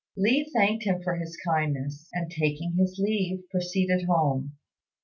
Li 0.17 0.49
thanked 0.51 0.85
him 0.85 0.99
for 1.03 1.17
his 1.17 1.37
kindness, 1.45 2.09
and, 2.11 2.31
taking 2.31 2.73
his 2.73 2.97
leave, 2.99 3.47
proceeded 3.51 4.05
home. 4.07 4.53